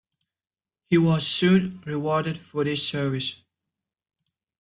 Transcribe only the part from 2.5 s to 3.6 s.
this service.